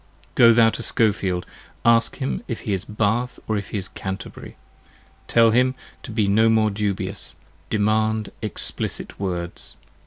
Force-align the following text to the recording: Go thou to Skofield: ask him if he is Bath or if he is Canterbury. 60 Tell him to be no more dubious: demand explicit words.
Go 0.33 0.51
thou 0.51 0.71
to 0.71 0.81
Skofield: 0.81 1.43
ask 1.85 2.15
him 2.15 2.41
if 2.47 2.61
he 2.61 2.73
is 2.73 2.85
Bath 2.85 3.37
or 3.47 3.55
if 3.55 3.69
he 3.69 3.77
is 3.77 3.87
Canterbury. 3.87 4.57
60 5.27 5.27
Tell 5.27 5.51
him 5.51 5.75
to 6.01 6.09
be 6.11 6.27
no 6.27 6.49
more 6.49 6.71
dubious: 6.71 7.35
demand 7.69 8.31
explicit 8.41 9.19
words. 9.19 9.77